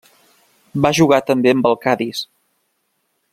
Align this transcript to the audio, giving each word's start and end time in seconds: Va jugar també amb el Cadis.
Va 0.85 0.91
jugar 0.99 1.19
també 1.27 1.53
amb 1.57 1.69
el 1.73 1.79
Cadis. 1.85 2.23